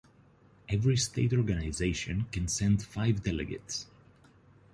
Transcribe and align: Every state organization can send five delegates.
Every 0.67 0.97
state 0.97 1.31
organization 1.31 2.25
can 2.31 2.47
send 2.47 2.81
five 2.81 3.21
delegates. 3.21 3.85